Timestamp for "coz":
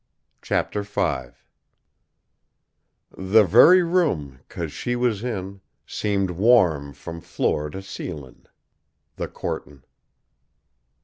4.49-4.71